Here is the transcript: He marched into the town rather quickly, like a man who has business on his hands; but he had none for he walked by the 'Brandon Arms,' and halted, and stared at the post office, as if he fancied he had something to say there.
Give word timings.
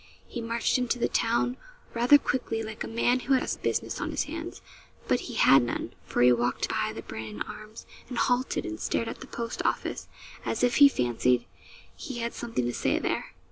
He 0.27 0.41
marched 0.41 0.79
into 0.79 0.97
the 0.97 1.07
town 1.07 1.57
rather 1.93 2.17
quickly, 2.17 2.63
like 2.63 2.83
a 2.83 2.87
man 2.87 3.19
who 3.19 3.33
has 3.35 3.57
business 3.57 4.01
on 4.01 4.09
his 4.09 4.23
hands; 4.23 4.59
but 5.07 5.19
he 5.29 5.35
had 5.35 5.61
none 5.61 5.93
for 6.07 6.23
he 6.23 6.31
walked 6.33 6.67
by 6.67 6.91
the 6.91 7.03
'Brandon 7.03 7.43
Arms,' 7.43 7.85
and 8.09 8.17
halted, 8.17 8.65
and 8.65 8.79
stared 8.79 9.07
at 9.07 9.19
the 9.19 9.27
post 9.27 9.61
office, 9.63 10.07
as 10.43 10.63
if 10.63 10.77
he 10.77 10.89
fancied 10.89 11.45
he 11.95 12.17
had 12.17 12.33
something 12.33 12.65
to 12.65 12.73
say 12.73 12.97
there. 12.97 13.35